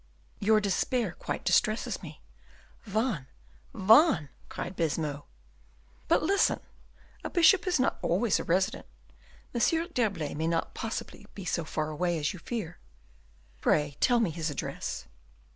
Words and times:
"Your 0.39 0.59
despair 0.59 1.11
quite 1.11 1.45
distresses 1.45 2.01
me." 2.01 2.23
"Vannes, 2.85 3.27
Vannes!" 3.75 4.29
cried 4.49 4.75
Baisemeaux. 4.75 5.25
"But 6.07 6.23
listen; 6.23 6.59
a 7.23 7.29
bishop 7.29 7.67
is 7.67 7.79
not 7.79 7.99
always 8.01 8.39
a 8.39 8.43
resident. 8.43 8.87
M. 9.53 9.59
d'Herblay 9.93 10.33
may 10.33 10.47
not 10.47 10.73
possibly 10.73 11.27
be 11.35 11.45
so 11.45 11.63
far 11.63 11.91
away 11.91 12.17
as 12.17 12.33
you 12.33 12.39
fear." 12.39 12.79
"Pray 13.61 13.95
tell 13.99 14.19
me 14.19 14.31
his 14.31 14.49
address." 14.49 15.05